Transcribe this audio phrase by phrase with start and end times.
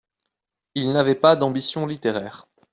[0.73, 2.47] Il n'avait pas d'ambitions littéraires.